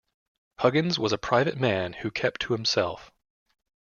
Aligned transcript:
Huggins 0.57 0.97
was 0.97 1.11
a 1.13 1.19
private 1.19 1.59
man 1.59 1.93
who 1.93 2.09
kept 2.09 2.41
to 2.41 2.53
himself. 2.53 3.11